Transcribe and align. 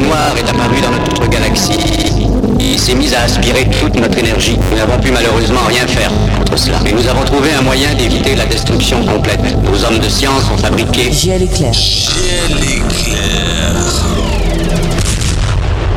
bouée 0.00 0.08
noire 0.08 0.34
est 0.36 0.48
apparue 0.48 0.80
dans 0.80 0.90
notre 0.90 1.28
galaxie, 1.28 1.78
il 2.58 2.78
s'est 2.78 2.94
mis 2.94 3.14
à 3.14 3.22
aspirer 3.22 3.68
toute 3.80 3.94
notre 3.96 4.18
énergie. 4.18 4.58
Nous 4.70 4.76
n'avons 4.76 4.98
pu 4.98 5.10
malheureusement 5.10 5.60
rien 5.68 5.86
faire 5.86 6.10
contre 6.38 6.58
cela. 6.58 6.78
Mais 6.84 6.92
nous 6.92 7.06
avons 7.08 7.24
trouvé 7.24 7.52
un 7.52 7.62
moyen 7.62 7.94
d'éviter 7.94 8.34
la 8.34 8.46
destruction 8.46 9.04
complète. 9.04 9.40
Nos 9.64 9.84
hommes 9.84 9.98
de 9.98 10.08
science 10.08 10.44
ont 10.52 10.58
fabriqué... 10.58 11.10
Giel 11.12 11.42
éclair. 11.42 11.72
Giel 11.72 12.58
éclair. 12.62 13.74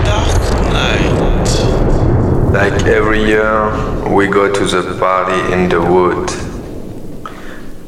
Dark 0.06 0.42
Night. 0.72 1.14
Like 2.54 2.88
every 2.88 3.24
year, 3.26 3.72
we 4.10 4.28
go 4.28 4.52
to 4.52 4.66
the 4.66 4.98
party 5.00 5.54
in 5.54 5.70
the 5.70 5.80
wood. 5.80 6.32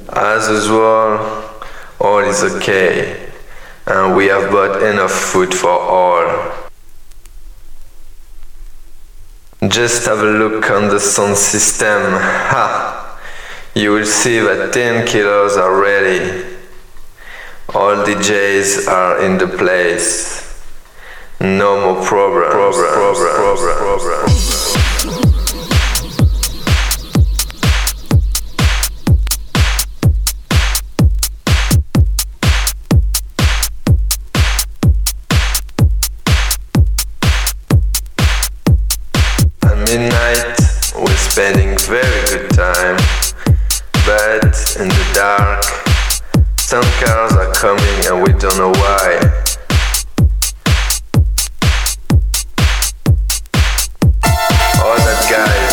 As 0.10 0.50
usual, 0.50 1.20
all 2.00 2.22
is 2.22 2.42
okay, 2.44 3.25
and 3.88 4.16
we 4.16 4.26
have 4.28 4.52
bought 4.52 4.82
enough 4.82 5.12
food 5.12 5.54
for 5.54 5.70
all. 5.70 6.52
Just 9.68 10.06
have 10.06 10.20
a 10.20 10.24
look 10.24 10.70
on 10.70 10.90
the 10.90 11.00
sound 11.00 11.38
system. 11.38 12.02
Ha! 12.14 13.20
You 13.74 13.92
will 13.92 14.06
see 14.06 14.40
that 14.40 14.74
10 14.74 15.08
kilos 15.08 15.58
are 15.58 15.80
ready. 15.82 16.46
All 17.70 18.06
DJs 18.06 18.88
are 18.88 19.22
in 19.22 19.38
the 19.38 19.48
place. 19.48 20.64
No 21.42 21.94
more 21.96 22.06
problem. 22.06 22.52
Problem. 22.52 22.94
Problem. 22.94 23.78
Problem. 23.78 24.55
In 44.78 44.90
the 44.90 45.12
dark, 45.14 45.64
some 46.58 46.84
cars 47.00 47.34
are 47.34 47.54
coming 47.54 48.06
and 48.08 48.22
we 48.22 48.34
don't 48.38 48.58
know 48.58 48.72
why. 48.72 49.20
All 54.84 54.98
that 55.00 55.22
guys 55.32 55.72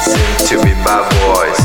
seem 0.00 0.32
to 0.48 0.56
be 0.64 0.72
bad 0.80 1.04
boys. 1.20 1.60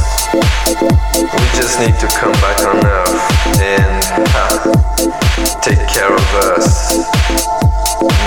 We 1.16 1.46
just 1.56 1.80
need 1.80 1.96
to 2.02 2.08
come 2.08 2.34
back 2.44 2.60
on 2.66 2.86
Earth 2.86 3.22
and 3.62 4.04
ha, 4.28 4.48
take 5.62 5.88
care 5.88 6.14
of 6.14 6.34
us. 6.52 6.98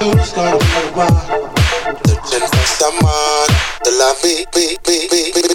the 0.00 0.58
agua. 0.78 1.06
Desde 2.30 2.62
esta 2.64 2.90
mar 3.02 3.48
de 3.84 3.90
la 3.92 4.14
vi, 4.22 4.46
vi, 4.54 4.78
me, 4.86 5.08
vi, 5.10 5.32
me. 5.42 5.49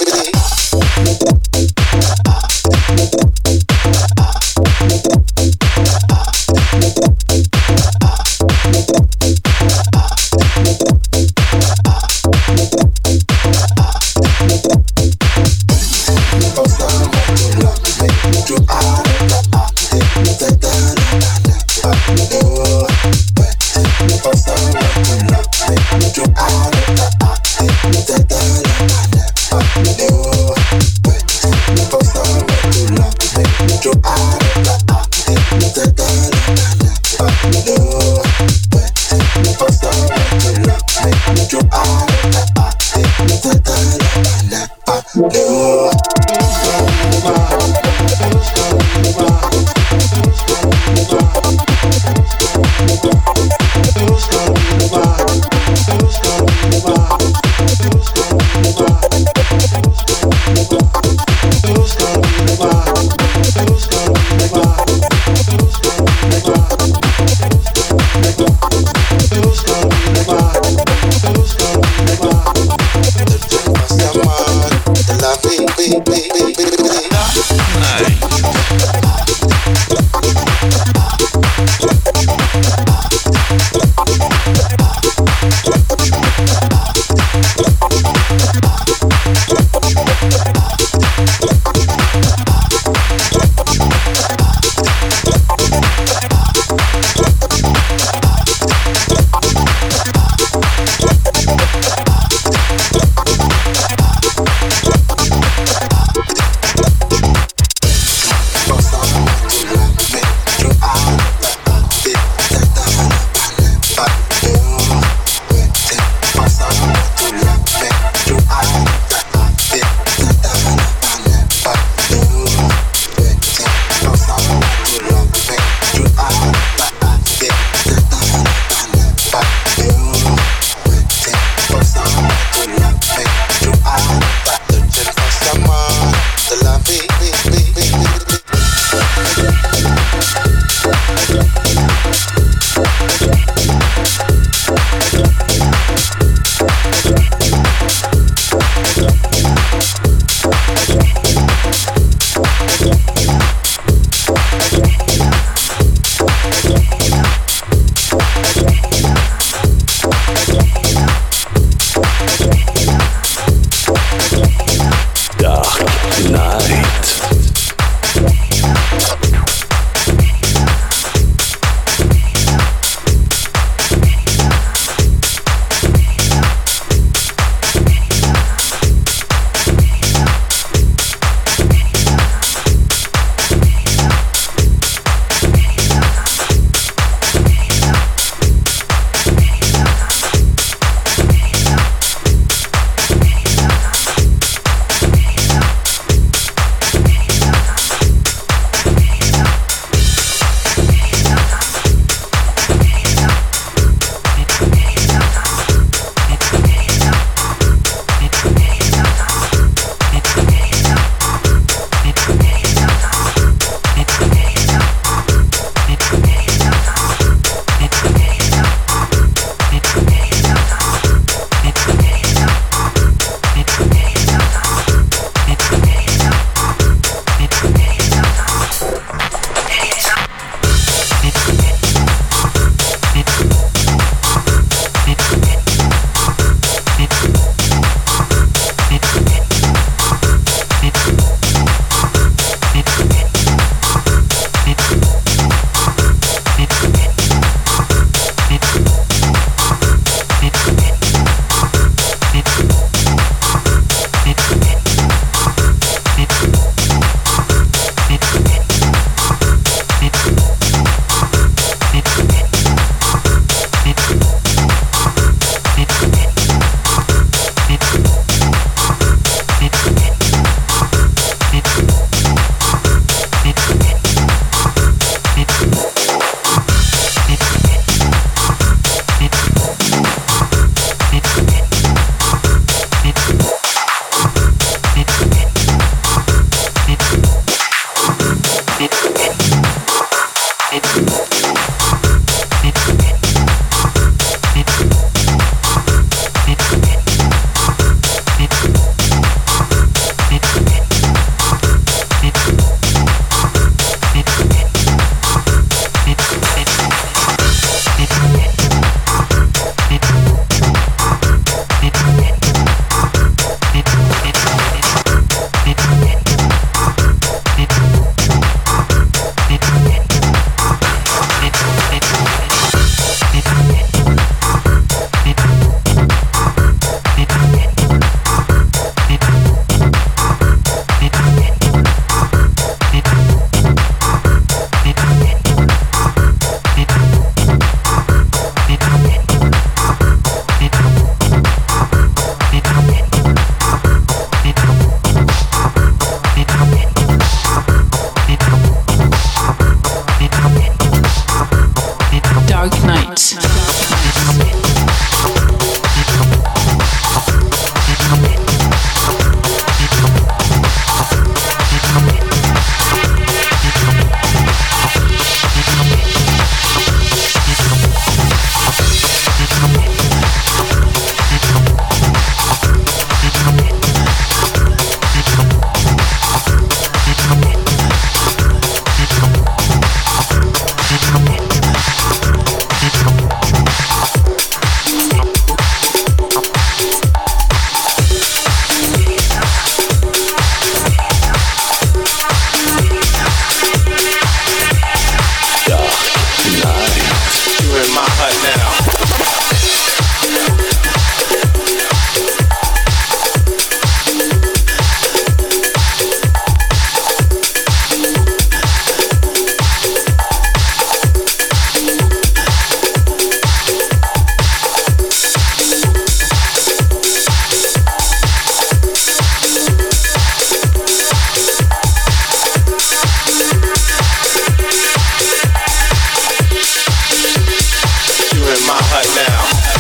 right 428.96 429.16
now. 429.28 429.75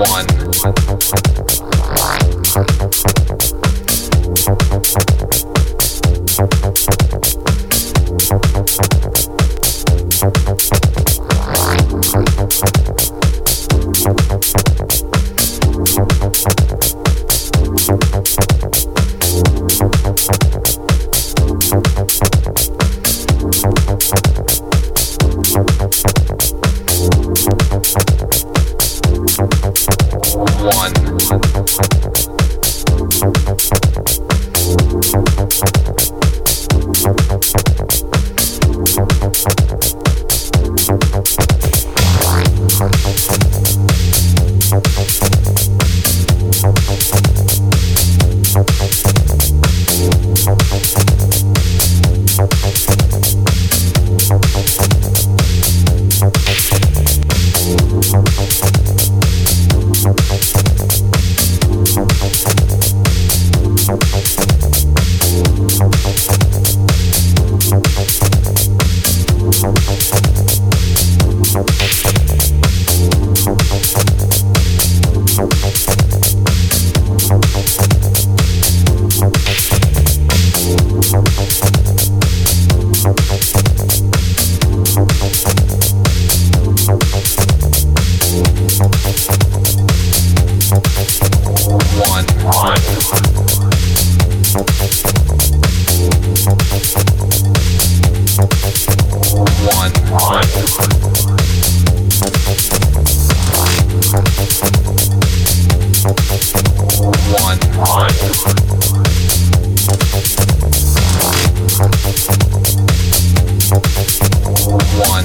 one. 0.00 0.26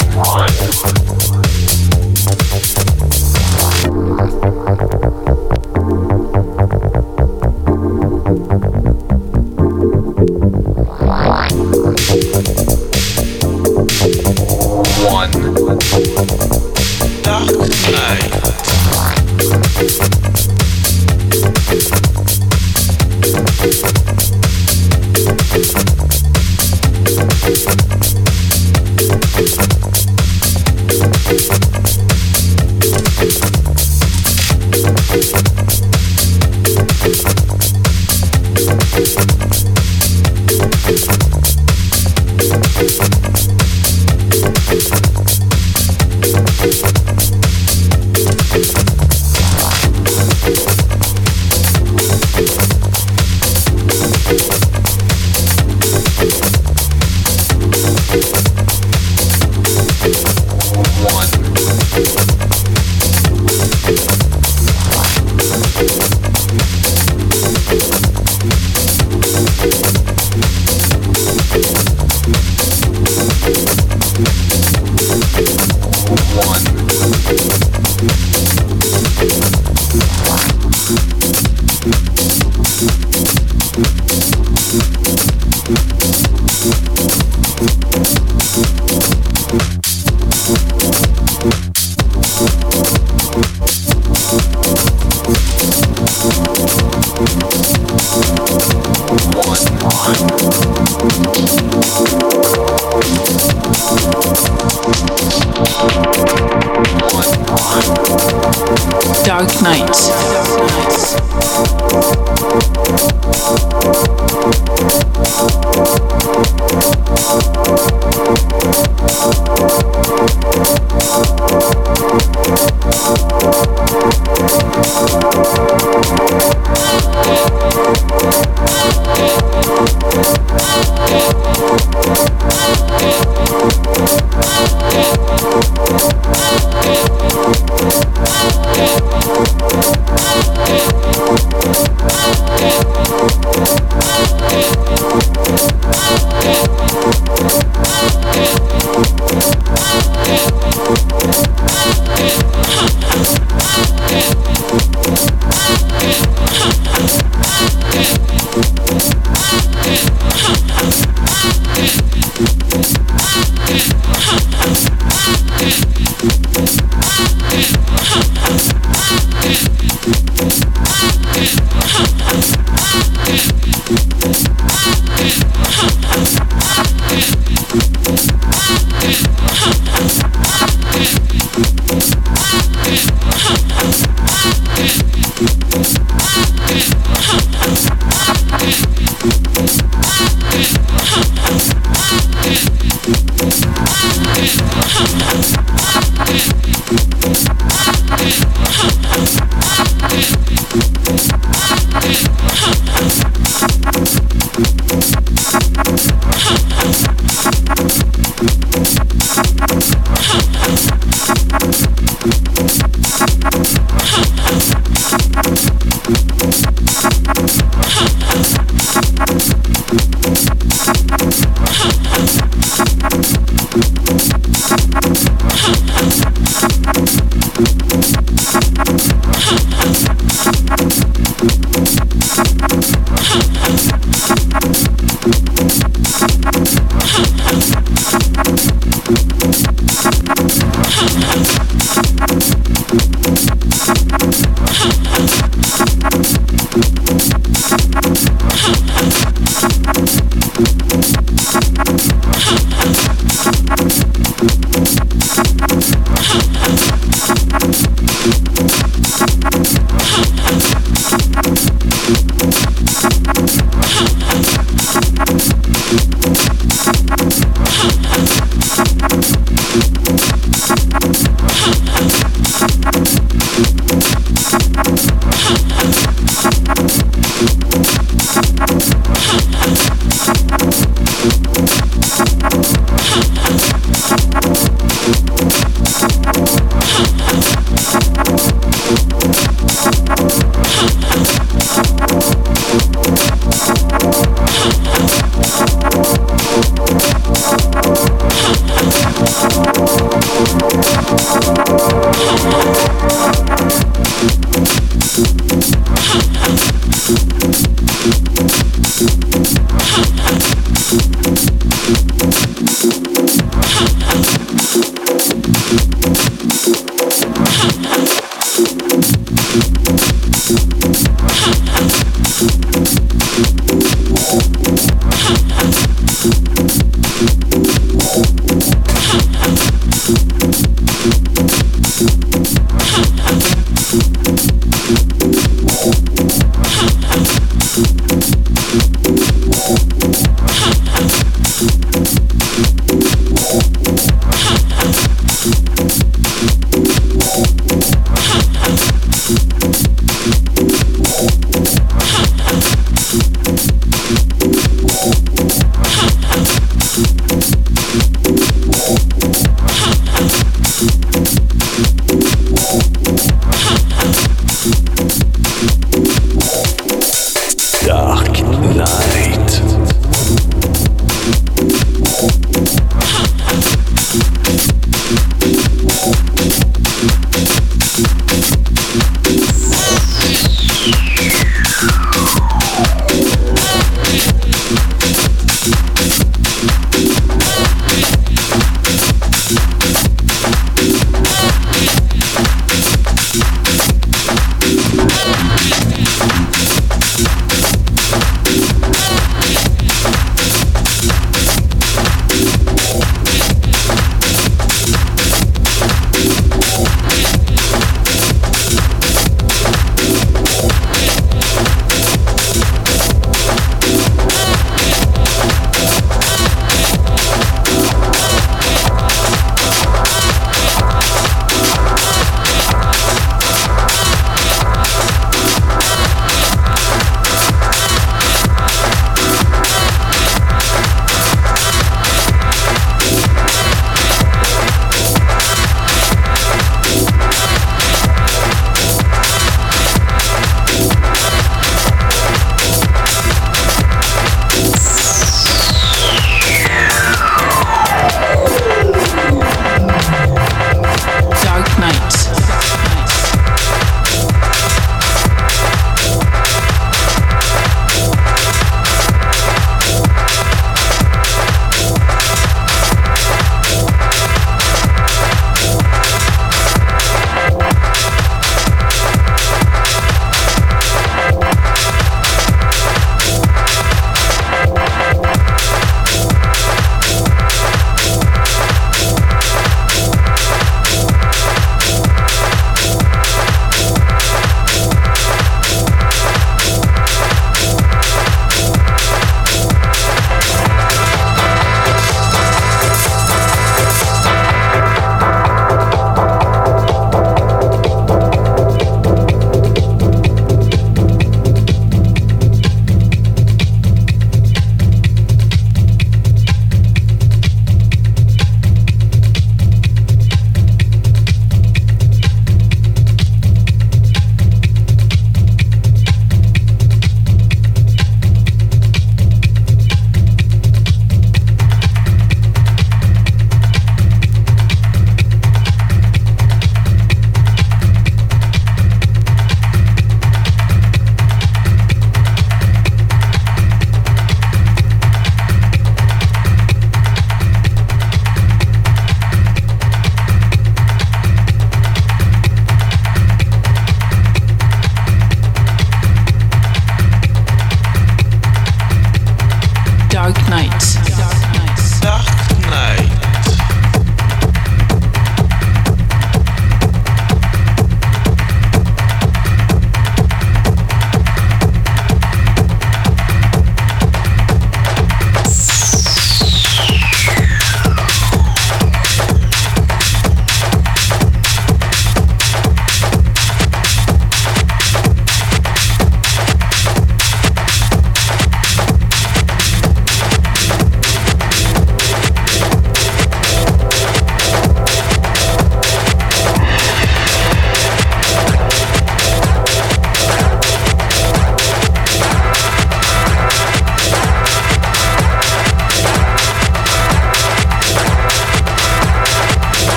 one. 0.00 1.11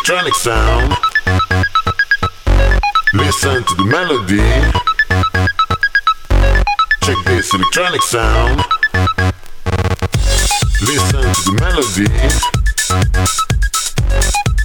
electronic 0.00 0.34
sound. 0.34 0.94
Listen 3.12 3.62
to 3.64 3.74
the 3.74 3.84
melody. 3.84 4.40
Check 7.02 7.16
this 7.26 7.52
electronic 7.52 8.02
sound. 8.02 8.64
Listen 10.80 11.20
to 11.20 11.42
the 11.44 11.52
melody. 11.60 12.08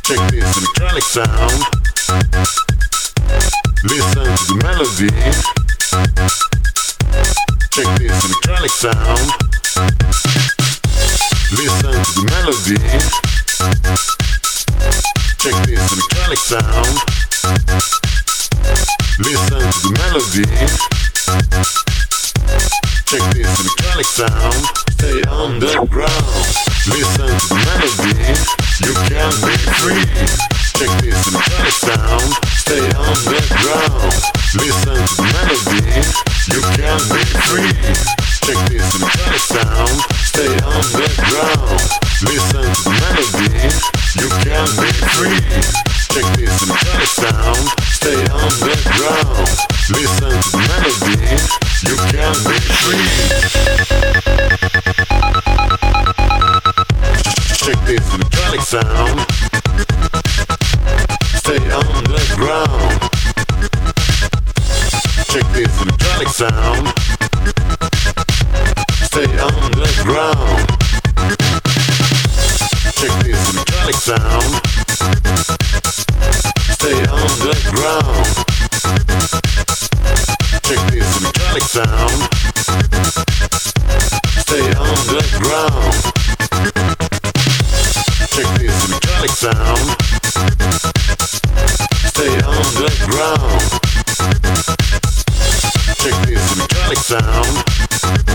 Check 0.05 0.31
this 0.31 0.57
electronic 0.57 1.03
sound. 1.03 1.59
Listen 3.83 4.23
to 4.23 4.45
the 4.47 4.57
melody. 4.63 5.09
Check 7.71 7.99
this 7.99 8.23
electronic 8.23 8.71
sound. 8.71 9.44
psychedelic 23.95 24.05
sound, 24.05 24.65
stay 24.91 25.21
underground. 25.29 26.45
Listen 26.87 27.27
to 27.27 27.47
the 27.47 27.55
melody, 27.63 28.35
you 28.83 28.93
can 29.07 29.31
be 29.39 29.55
free. 29.79 30.03
Check 30.75 30.91
this 31.01 31.15
psychedelic 31.25 31.71
sound, 31.71 32.31
stay 32.59 32.83
underground. 32.99 34.11
Listen 34.55 34.99
to 34.99 35.15
the 35.15 35.23
melody, 35.31 36.03
you 36.51 36.61
can 36.75 36.99
be 37.07 37.23
free. 37.47 37.71
Check 38.43 38.59
this 38.67 38.83
psychedelic 38.91 39.43
sound, 39.47 39.95
stay 40.27 40.51
underground. 40.59 41.79
Listen 42.27 42.67
to 42.67 42.81
the 42.83 42.93
melody, 42.99 43.55
you 44.19 44.29
can 44.43 44.67
be 44.75 44.91
free. 45.15 45.94
Check 46.15 46.31
this 46.37 46.65
metal 46.65 47.05
sound, 47.07 47.67
stay 47.91 48.15
on 48.15 48.51
the 48.63 48.71
ground. 48.95 49.51
Listen 49.91 50.31
to 50.31 50.57
melody, 50.63 51.19
you 51.83 51.95
can 52.07 52.35
be 52.47 52.55
free. 52.79 53.11
Check 57.59 57.79
this 57.85 58.07
metallic 58.17 58.61
sound. 58.61 59.27
Stay 61.35 61.59
on 61.75 62.03
the 62.05 62.23
ground. 62.37 62.95
Check 65.27 65.45
this 65.51 65.75
metallic 65.83 66.29
sound. 66.29 66.87
Stay 69.03 69.27
on 69.37 69.71
the 69.73 69.91
ground. 70.05 70.63
Check 72.95 73.11
this 73.21 73.53
metallic 73.53 73.95
sound 73.95 75.54
stay 76.85 77.01
on 77.09 77.39
the 77.41 77.55
ground. 77.73 78.25
Check 80.61 80.81
this 80.91 81.09
metallic 81.19 81.63
sound. 81.63 82.19
Stay 84.45 84.65
on 84.77 84.99
the 85.09 85.23
ground. 85.41 85.93
Check 88.29 88.49
this 88.59 88.77
metallic 88.87 89.31
sound. 89.31 89.87
Stay 92.13 92.33
on 92.53 92.69
the 92.77 92.91
ground. 93.09 93.61
Check 95.97 96.15
this 96.27 96.45
metallic 96.55 96.99
sound. 96.99 98.34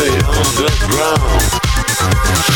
stay 0.00 0.16
on 0.16 0.54
the 0.56 0.68
ground. 0.88 2.49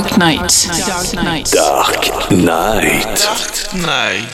Dark 0.00 0.16
Knight. 0.16 0.66
Dark 0.78 1.12
Knight. 1.12 1.50
Dark 1.50 2.30
Knight. 2.30 3.18
Dark 3.18 3.74
Knight. 3.74 4.29